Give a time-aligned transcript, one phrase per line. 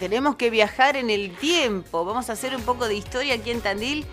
[0.00, 2.04] Tenemos que viajar en el tiempo.
[2.04, 4.04] Vamos a hacer un poco de historia aquí en Tandil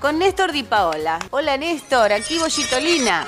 [0.00, 1.18] con Néstor Di Paola.
[1.32, 3.26] Hola Néstor, aquí Bollitolina.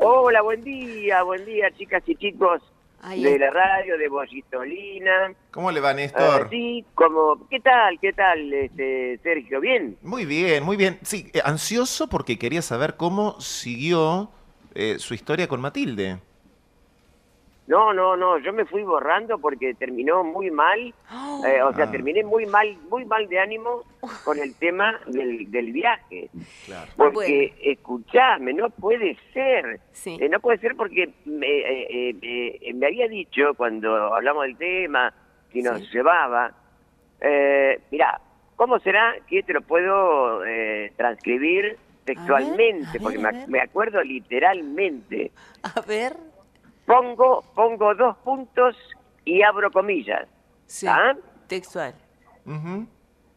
[0.00, 2.62] Hola, buen día, buen día chicas y chicos
[3.02, 3.44] Ahí de está.
[3.44, 5.34] la radio de Bollitolina.
[5.50, 6.48] ¿Cómo le va, Ah, Néstor?
[6.48, 9.60] sí, como, ¿qué tal, qué tal, este, Sergio?
[9.60, 9.98] ¿Bien?
[10.00, 10.98] Muy bien, muy bien.
[11.02, 14.30] Sí, eh, ansioso porque quería saber cómo siguió
[14.74, 16.18] eh, su historia con Matilde.
[17.68, 20.78] No, no, no, yo me fui borrando porque terminó muy mal,
[21.46, 21.90] eh, o sea, Ah.
[21.92, 23.84] terminé muy mal, muy mal de ánimo
[24.24, 26.28] con el tema del, del viaje.
[26.66, 26.90] Claro.
[26.96, 29.78] Porque, escuchame, no puede ser.
[29.92, 30.18] Sí.
[30.20, 31.86] Eh, no puede ser porque me, eh,
[32.20, 35.14] eh, eh, me había dicho cuando hablamos del tema,
[35.52, 35.88] si nos Sí.
[35.92, 36.52] llevaba,
[37.20, 38.20] eh, mira,
[38.56, 42.88] ¿cómo será que te lo puedo eh, transcribir textualmente?
[42.88, 45.30] a ver, porque me, me acuerdo literalmente.
[45.62, 46.16] A ver.
[46.86, 48.76] Pongo, pongo dos puntos
[49.24, 50.26] y abro comillas.
[50.66, 50.86] Sí.
[50.88, 51.14] ¿Ah?
[51.46, 51.94] Textual.
[52.46, 52.86] Ujú.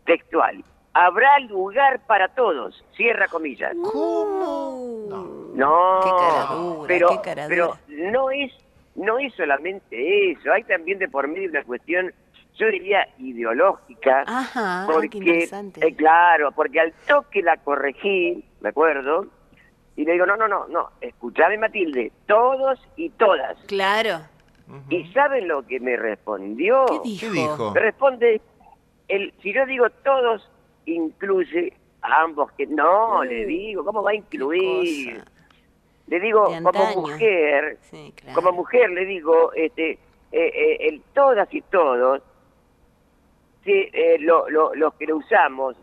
[0.06, 0.64] Textual.
[0.94, 2.84] Habrá lugar para todos.
[2.96, 3.76] Cierra comillas.
[3.84, 5.52] ¿Cómo?
[5.54, 8.12] No, Qué cara dura, pero, qué cara pero dura.
[8.12, 8.52] no es
[8.96, 12.14] no es solamente eso, hay también de por medio una cuestión,
[12.58, 15.86] yo diría ideológica, Ajá, qué porque interesante.
[15.86, 19.28] eh, claro, porque al toque la corregí, me acuerdo,
[19.96, 23.58] y le digo no no no no, escuchame Matilde, todos y todas.
[23.68, 24.20] Claro.
[24.90, 26.86] ¿Y saben lo que me respondió?
[26.88, 27.28] ¿Qué dijo?
[27.28, 27.72] ¿Qué dijo?
[27.72, 28.42] Me responde,
[29.08, 30.50] el, si yo digo todos,
[30.88, 35.24] incluye a ambos, que no, Uh, le digo, ¿cómo va a incluir?
[36.08, 38.36] Le digo, como mujer, Sí, claro.
[38.36, 39.98] como mujer le digo, este, eh,
[40.32, 42.22] eh, el todas y todos,
[43.64, 45.76] que eh, lo, lo, lo que lo usamos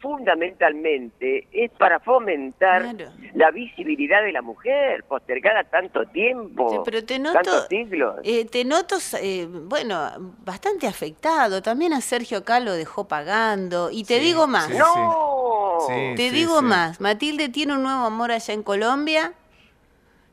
[0.00, 3.12] fundamentalmente es para fomentar Claro.
[3.34, 8.16] la visibilidad de la mujer, postergada tanto tiempo, Sí, pero te noto, tantos siglos.
[8.24, 10.10] eh, te noto, eh, bueno,
[10.44, 11.62] bastante afectado.
[11.62, 13.90] También a Sergio acá lo dejó pagando.
[13.90, 15.76] Y te Sí, digo más, sí, ¡No!
[15.86, 16.14] Sí.
[16.16, 17.00] te digo más.
[17.00, 19.32] Matilde tiene un nuevo amor allá en Colombia.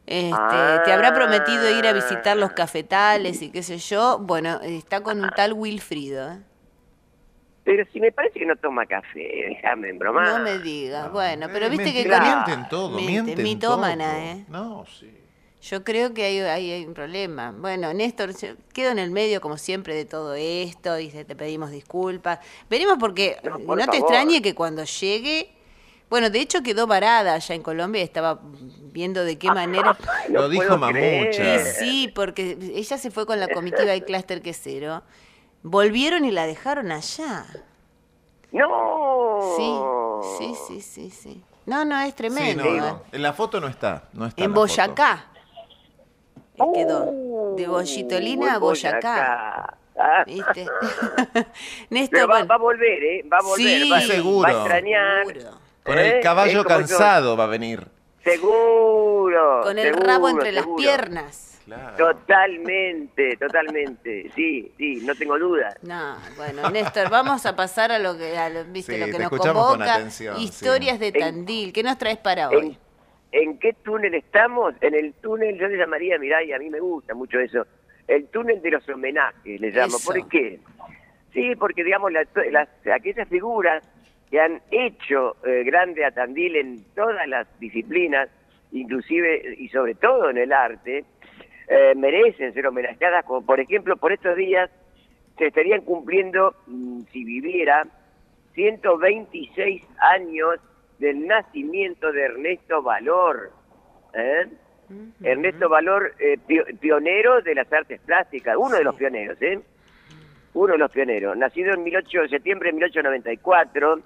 [0.06, 4.20] Este, Te habrá prometido ir a visitar los cafetales y qué sé yo.
[4.20, 6.32] Bueno, está con un tal Wilfrido.
[6.32, 6.38] ¿eh?
[7.68, 10.38] Pero si me parece que no toma café, déjame bromar.
[10.38, 11.12] No me digas.
[11.12, 14.22] Bueno, Eh, pero viste que mienten- con mienten todo, Miente, mienten mitómana, todo.
[14.22, 14.46] ¿eh?
[14.48, 15.14] No, sí.
[15.64, 17.52] Yo creo que hay, hay, hay un problema.
[17.52, 21.70] Bueno, Néstor, yo quedo en el medio como siempre de todo esto y te pedimos
[21.72, 22.40] disculpas.
[22.70, 25.50] Veremos porque No, te extrañe que cuando llegue...
[26.10, 28.40] Bueno, de hecho quedó varada allá en Colombia y estaba
[28.94, 29.98] viendo de qué manera...
[30.30, 31.66] No Lo dijo Mamucha.
[31.66, 35.04] sí, porque ella se fue con la comitiva del clúster quesero.
[35.70, 37.46] Volvieron y la dejaron allá.
[38.54, 39.40] No.
[39.58, 39.76] Sí,
[40.38, 41.44] sí, sí, sí, sí.
[41.66, 42.64] No, no, es Sí, tremendo.
[42.64, 42.80] no, ¿eh?
[42.80, 43.02] no.
[43.12, 44.04] En la foto no está.
[44.14, 44.54] No está En.
[44.54, 45.26] Boyacá.
[46.56, 47.56] Eh, Quedó.
[47.58, 49.78] De Bollitolina a Boyacá.
[50.00, 50.24] Ah.
[50.26, 50.66] ¿Viste?
[51.90, 53.26] Néstor, Pero va, va a volver, ¿eh?
[53.32, 53.82] Va a volver.
[53.82, 54.42] Sí, va, seguro.
[54.42, 55.28] Va a extrañar.
[55.28, 55.58] seguro.
[55.84, 56.18] Con ¿eh?
[56.18, 57.86] el caballo como yo- cansado va a venir.
[58.24, 59.62] Seguro.
[59.64, 61.57] Con el seguro, rabo entre las piernas.
[61.68, 61.98] Claro.
[61.98, 64.32] Totalmente, totalmente.
[64.34, 65.76] Sí, sí, no tengo duda.
[65.82, 68.94] No, bueno, Néstor, vamos a pasar a lo que, a lo, ¿viste?
[68.94, 69.96] Sí, lo que te nos con convoca.
[69.96, 71.74] atención, Historias de Tandil.
[71.74, 72.78] ¿Qué nos traes para hoy?
[73.34, 74.76] ¿En, en qué túnel estamos?
[74.80, 77.68] En el túnel, yo le llamaría, mirá, y a mí me gusta mucho eso,
[78.08, 79.98] el túnel de los homenajes, le llamo.
[79.98, 80.14] Eso.
[80.14, 80.60] ¿Por qué?
[81.34, 83.84] Sí, porque, digamos, la- las, aquellas figuras
[84.32, 88.30] que han hecho eh, grande a Tandil en todas las disciplinas,
[88.72, 91.04] inclusive y sobre todo en el arte,
[91.68, 94.70] eh, merecen ser homenajeadas, como por ejemplo, por estos días
[95.38, 97.84] se estarían cumpliendo, mm, si viviera,
[98.54, 100.60] 126 años
[101.00, 103.52] del nacimiento de Ernesto Valor.
[104.14, 104.48] ¿eh?
[105.22, 109.60] Ernesto Valor, eh, pio- pionero de las artes plásticas, uno de los pioneros, ¿eh?
[110.54, 111.38] Uno de los pioneros.
[111.38, 114.00] Nacido en 18 de septiembre de 1894,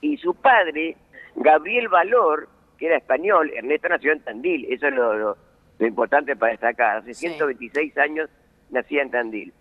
[0.00, 0.96] y su padre,
[1.36, 2.48] Gabriel Valor,
[2.78, 5.36] que era español, Ernesto nació en Tandil, eso es lo, lo-
[5.80, 6.98] lo importante para destacar.
[6.98, 7.26] Hace Sí.
[7.28, 8.30] 126 años
[8.70, 9.52] nacía en Tandil.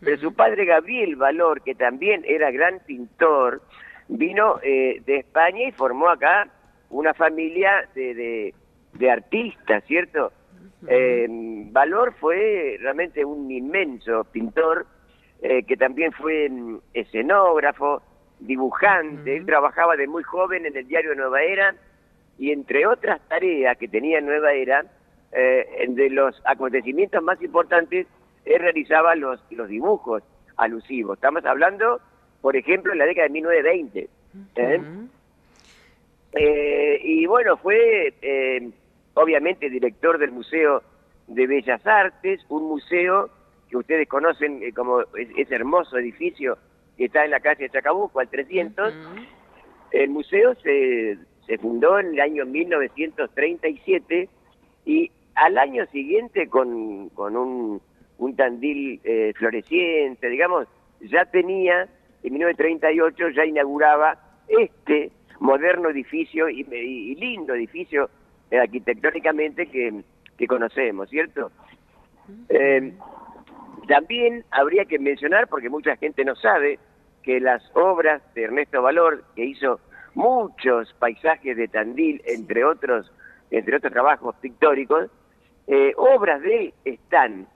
[0.00, 3.60] Pero su padre Gabriel Valor, que también era gran pintor,
[4.08, 6.48] vino eh, de España y formó acá
[6.88, 8.54] una familia de, de-
[8.94, 10.32] de artistas, ¿cierto?
[10.88, 14.86] Eh, Valor fue realmente un inmenso pintor,
[15.42, 18.00] eh, que también fue mm, escenógrafo,
[18.40, 21.74] dibujante, él trabajaba de muy joven en el diario Nueva Era,
[22.38, 24.84] y entre otras tareas que tenía en Nueva Era,
[25.36, 28.06] eh, de los acontecimientos más importantes,
[28.44, 30.22] él realizaba los, los dibujos
[30.56, 31.18] alusivos.
[31.18, 32.00] Estamos hablando,
[32.40, 34.08] por ejemplo, en la década de 1920.
[34.56, 34.80] ¿eh?
[36.32, 38.14] Eh, y bueno, fue
[39.14, 40.82] obviamente director del Museo
[41.26, 43.30] de Bellas Artes, un museo
[43.68, 45.02] que ustedes conocen eh, como
[45.36, 46.58] ese hermoso edificio
[46.96, 48.94] que está en la calle Chacabuco, al 300.
[49.90, 54.28] El museo se, se fundó en el año 1937
[54.84, 56.68] y al año siguiente con,
[57.14, 57.82] un,
[58.18, 60.66] un tandil eh, floreciente, digamos,
[61.00, 61.88] ya tenía,
[62.22, 64.18] en 1938 ya inauguraba
[64.48, 66.64] este moderno edificio y,
[67.16, 68.08] lindo edificio
[68.50, 70.02] eh, arquitectónicamente que,
[70.38, 71.50] que, conocemos, ¿cierto?
[72.48, 72.94] Eh,
[73.86, 76.78] también habría que mencionar, porque mucha gente no sabe,
[77.22, 79.80] que las obras de Ernesto Valor, que hizo
[80.14, 83.12] muchos paisajes de Tandil, entre otros,
[83.50, 85.10] entre otros trabajos pictóricos,
[85.66, 87.46] eh, obras de él están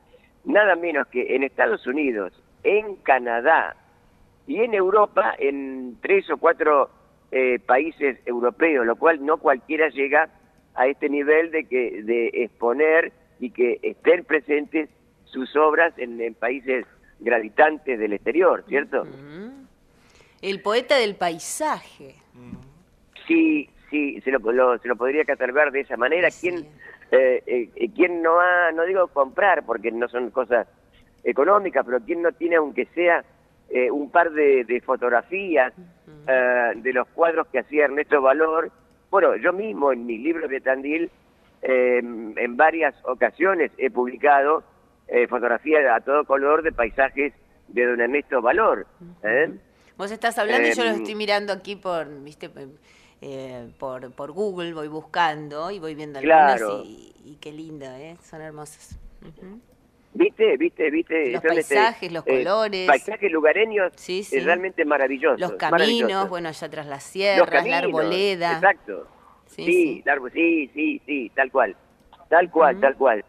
[0.44, 3.76] nada menos que en Estados Unidos, en Canadá
[4.46, 6.90] y en Europa, en tres o cuatro
[7.30, 10.28] eh, países europeos, lo cual no cualquiera llega
[10.74, 14.88] a este nivel de que de exponer y que estén presentes
[15.24, 16.86] sus obras en, países
[17.20, 19.06] gravitantes del exterior, ¿cierto?
[20.42, 22.16] El poeta del paisaje.
[23.26, 26.28] Sí, sí, se lo, se lo podría catalogar de esa manera.
[26.40, 26.66] ¿Quién,
[27.10, 30.66] eh, eh, ¿Quién no ha, no digo comprar, porque no son cosas
[31.24, 33.24] económicas, pero quién no tiene, aunque sea
[33.68, 35.72] eh, un par de, fotografías
[36.26, 38.70] eh, de los cuadros que hacía Ernesto Valor?
[39.10, 41.10] Bueno, yo mismo en mis libros de Tandil,
[41.62, 44.62] en varias ocasiones he publicado
[45.28, 47.34] fotografías a todo color de paisajes
[47.68, 48.86] de don Ernesto Valor.
[50.00, 52.48] Vos estás hablando y yo lo em, estoy mirando aquí por, viste,
[53.22, 58.16] eh, por, por Google, voy buscando y voy viendo algunos y, qué lindo, ¿eh?
[58.22, 58.96] son hermosos.
[60.12, 60.56] ¿Viste?
[60.56, 60.90] ¿Viste?
[60.90, 61.30] ¿Viste?
[61.32, 62.86] Los paisajes, los eh, colores.
[62.86, 64.38] Paisajes lugareños sí, sí.
[64.38, 65.36] es realmente maravilloso.
[65.38, 68.54] Los caminos, bueno, allá tras las sierras, la arboleda.
[68.54, 69.06] Exacto.
[69.46, 71.76] Sí, sí, sí, sí, sí, tal cual.
[72.28, 73.24] Tal cual, tal cual.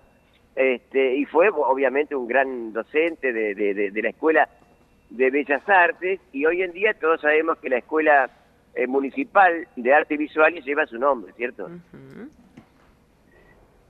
[0.56, 4.50] Este, y fue obviamente un gran docente de, de, de la Escuela
[5.10, 8.30] de Bellas Artes y hoy en día todos sabemos que la Escuela
[8.74, 11.70] eh, municipal de arte visual y lleva su nombre, ¿cierto?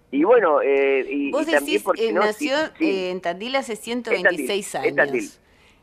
[0.09, 5.39] Y bueno, eh, y, Vos decís, porque nació eh, en Tandil hace 126 años.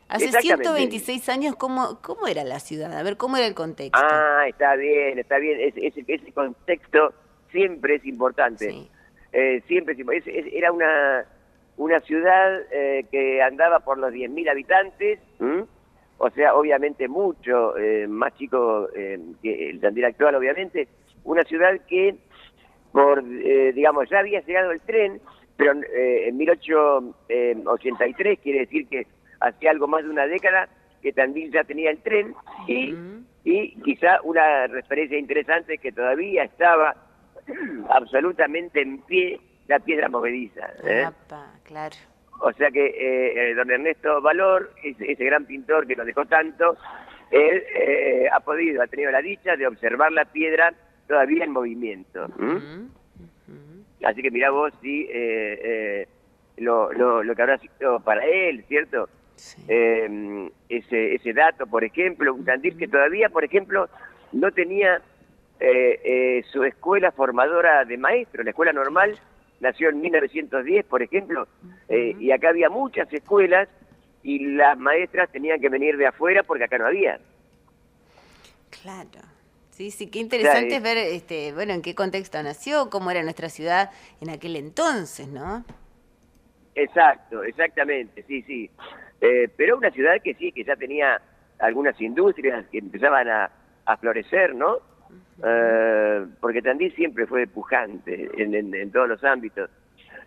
[0.09, 2.91] Hace 126 años, ¿cómo, ¿cómo era la ciudad?
[2.91, 3.97] A ver, ¿cómo era el contexto?
[3.97, 5.59] Ah, está bien, está bien.
[5.61, 7.13] Ese, ese contexto
[7.51, 8.89] siempre es importante.
[9.67, 11.25] siempre es, era una,
[11.77, 12.67] una ciudad
[13.11, 15.19] que andaba por los 10.000 habitantes,
[16.19, 20.87] o sea, obviamente mucho eh, más chico eh, que el Tandil actual, obviamente,
[21.23, 22.15] una ciudad que,
[22.91, 25.21] por, eh, digamos, ya había llegado el tren,
[25.55, 29.07] pero en 1883 quiere decir que
[29.39, 30.69] hacía algo más de una década
[31.01, 32.33] que Tandil ya tenía el tren
[32.67, 32.93] y,
[33.43, 36.95] y quizá una referencia interesante es que todavía estaba
[37.89, 40.67] absolutamente en pie la piedra movediza.
[41.63, 41.95] claro.
[42.39, 46.77] O sea que eh, eh, don Ernesto Valor, ese, gran pintor que nos dejó tanto,
[47.31, 50.73] él eh, ha podido, ha tenido la dicha de observar la piedra
[51.07, 52.27] todavía en movimiento.
[54.03, 55.09] Así que mira vos, sí,
[56.57, 59.09] lo, lo, que habrá sido para él, ¿cierto?
[59.67, 63.89] ese, ese dato, por ejemplo, un Tandil que todavía, por ejemplo,
[64.31, 65.01] no tenía
[66.51, 69.19] su escuela formadora de maestros, la escuela normal
[69.59, 71.47] nació en 1910, por ejemplo,
[71.87, 73.67] eh, y acá había muchas escuelas
[74.23, 77.19] y las maestras tenían que venir de afuera porque acá no había.
[78.81, 79.21] Claro.
[79.71, 83.47] Sí, sí, qué interesante es ver, este, bueno, en qué contexto nació, cómo era nuestra
[83.47, 85.63] ciudad en aquel entonces, ¿no?
[86.75, 88.69] Exacto, exactamente, sí, sí.
[89.21, 91.21] Eh, pero una ciudad que sí, que ya tenía
[91.59, 93.51] algunas industrias que empezaban a,
[93.85, 94.79] a florecer, ¿no?
[95.43, 99.69] Eh, porque Tandil siempre fue pujante en, todos los ámbitos.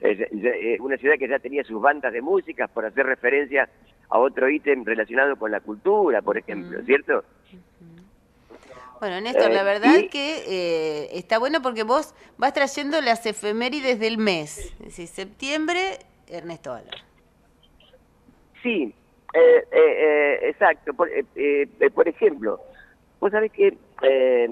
[0.00, 3.68] Eh, una ciudad que ya tenía sus bandas de música, por hacer referencia
[4.08, 7.24] a otro ítem relacionado con la cultura, por ejemplo, ¿cierto?
[9.00, 14.18] Bueno, Néstor, la eh, verdad que está bueno porque vos vas trayendo las efemérides del
[14.18, 14.72] mes.
[14.80, 15.98] Es decir, septiembre,
[16.28, 16.94] Ernesto Valer.
[18.62, 18.94] Sí,
[20.42, 20.94] exacto.
[20.94, 21.10] Por,
[21.94, 22.60] por ejemplo,
[23.20, 24.48] vos sabés que eh,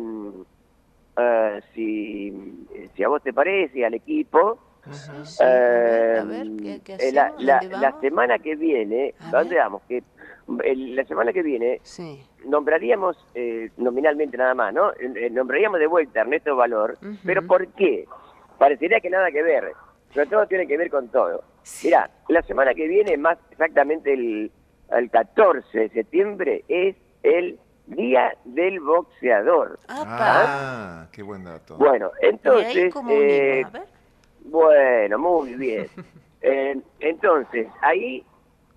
[1.75, 4.59] si, si a vos te parece, al equipo,
[7.39, 9.83] la, semana que viene, dónde vamos?
[9.89, 10.03] Que
[10.49, 11.81] la semana que viene
[12.45, 14.93] nombraríamos, eh, nominalmente nada más, ¿no?
[14.93, 18.07] Eh, nombraríamos de vuelta a Ernesto Valor, pero ¿por qué?
[18.59, 19.73] Parecería que nada que ver,
[20.15, 21.45] pero todo tiene que ver con todo.
[21.85, 24.51] Mira, la semana que viene, más exactamente el,
[24.91, 27.59] el 14 de septiembre, es el
[27.91, 29.79] Día del Boxeador.
[29.89, 31.77] Ah, qué buen dato.
[31.77, 32.95] Bueno, entonces...
[33.09, 33.65] Eh,
[34.45, 35.87] bueno, muy bien.
[36.43, 38.25] Eh, entonces, ahí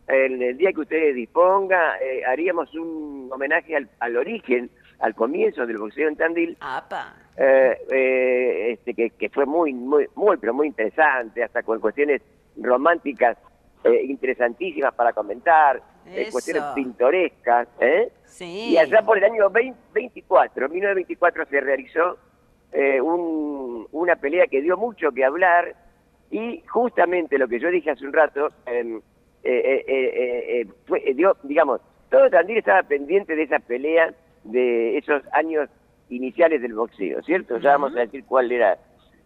[0.10, 5.66] en el día que ustedes disponga, eh, haríamos un homenaje al, al origen, al comienzo
[5.66, 7.16] del boxeo en Tandil, Apa.
[7.38, 12.22] eh, eh, este, que, que fue muy, muy, muy, pero muy interesante, hasta con cuestiones
[12.58, 13.38] románticas
[13.86, 16.32] eh, interesantísimas para comentar, Eso.
[16.32, 18.10] cuestiones pintorescas, ¿eh?
[18.26, 18.72] Sí.
[18.72, 22.18] Y allá por el año 20, 24, 1924 se realizó
[22.72, 25.76] eh, un- una pelea que dio mucho que hablar
[26.32, 28.98] y justamente lo que yo dije hace un rato, em,
[29.44, 34.12] eh, eh, eh, fue, dio, digamos, todo Tandil estaba pendiente de esa pelea
[34.44, 35.70] de esos años
[36.10, 37.58] iniciales del boxeo, ¿cierto?
[37.60, 38.78] Ya vamos a decir cuál era.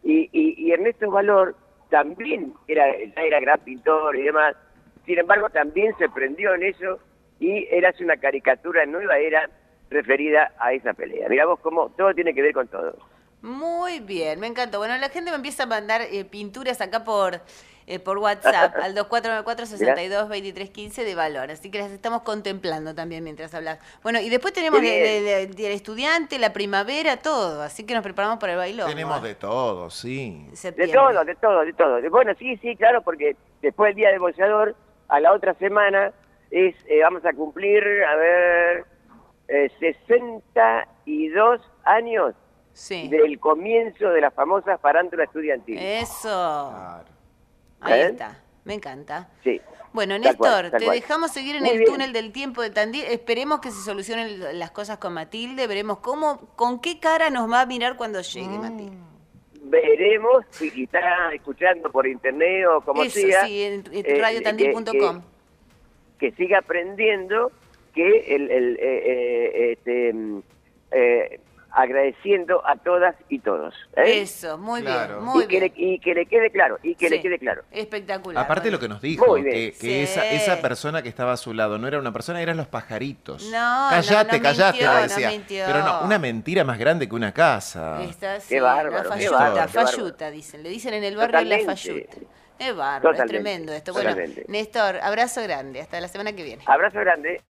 [0.03, 1.55] Y, y, y Ernesto Valor
[1.89, 4.55] también era, ya era gran pintor y demás,
[5.08, 7.00] sin embargo también se prendió en eso
[7.40, 9.50] y era una caricatura nueva, era
[9.90, 11.28] referida a esa pelea.
[11.30, 12.96] Mira vos cómo todo tiene que ver con todo.
[13.42, 14.78] Muy bien, me encantó.
[14.80, 17.40] Bueno, la gente me empieza a mandar eh, pinturas acá por
[17.90, 21.52] eh, por WhatsApp al 2494-622315 de valor.
[21.52, 23.80] Así que las estamos contemplando también mientras hablas.
[24.04, 27.62] Bueno, y después tenemos de- de- del estudiante, la primavera, todo.
[27.62, 28.90] Así que nos preparamos para el bailón.
[28.90, 30.48] Tenemos de todo, sí.
[30.76, 32.10] De todo, de todo, de todo.
[32.10, 34.76] Bueno, sí, sí, claro, porque después del Día del Boxeador,
[35.10, 36.12] a la otra semana,
[36.52, 38.86] es eh, vamos a cumplir, a ver,
[39.48, 42.34] eh, 62 años
[42.74, 43.08] Sí.
[43.10, 45.78] del comienzo de la famosa farándula estudiantil.
[45.80, 46.28] Eso.
[46.74, 47.06] Claro.
[47.82, 48.06] Ahí ¿Eh?
[48.08, 48.38] está.
[48.66, 49.30] Me encanta.
[49.44, 49.60] Sí.
[49.94, 50.96] Bueno, Tal Néstor, cual, te cual.
[51.00, 51.92] dejamos seguir en Muy el bien.
[51.92, 53.06] túnel del tiempo de Tandil.
[53.06, 55.66] Esperemos que se solucionen las cosas con Matilde.
[55.66, 58.98] Veremos cómo, con qué cara nos va a mirar cuando llegue Matilde.
[59.69, 63.45] Veremos si está escuchando por internet o como Eso, sea.
[63.45, 65.21] sí, en, en eh, radiotandil.com.
[66.19, 67.51] que, que siga aprendiendo,
[67.93, 70.39] que el, el, eh, eh, este, mm,
[70.91, 71.39] eh,
[71.71, 73.74] agradeciendo a todas y todos.
[73.95, 74.21] ¿eh?
[74.21, 75.15] Eso, muy Claro.
[75.21, 75.74] bien, muy y, que bien.
[75.75, 77.63] le, y que le quede claro, y que le quede claro.
[77.71, 78.43] Espectacular.
[78.43, 79.93] Aparte lo que nos dijo, que, que Sí.
[80.00, 83.43] esa, esa persona que estaba a su lado no era una persona, eran los pajaritos.
[83.51, 85.29] No, Callate, no, no callate, mintió, le no decía.
[85.29, 85.63] mintió.
[85.67, 88.00] Pero no, una mentira más grande que una casa.
[88.39, 89.88] Sí, Qué bárbaro, la falluta, bárbaro, qué bárbaro.
[89.97, 90.63] falluta, dicen.
[90.63, 91.75] Le dicen en el barrio la Totalmente.
[91.83, 92.17] falluta.
[92.59, 93.93] Es bárbaro, es tremendo esto.
[93.93, 94.45] Bueno, totalmente.
[94.47, 95.79] Néstor, abrazo grande.
[95.81, 96.63] Hasta la semana que viene.
[96.65, 97.41] Abrazo grande.